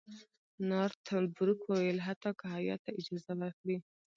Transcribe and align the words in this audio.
نارت 0.69 1.05
بروک 1.35 1.61
وویل 1.67 1.99
حتی 2.07 2.29
که 2.39 2.45
هیات 2.55 2.79
ته 2.85 2.91
اجازه 2.99 3.33
ورکړي. 3.41 3.77